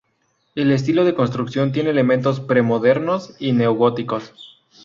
El 0.55 0.71
estilo 0.71 1.05
de 1.05 1.13
construcción 1.13 1.71
tiene 1.71 1.91
elementos 1.91 2.39
pre-modernos 2.39 3.35
y 3.39 3.51
neo-góticos. 3.51 4.33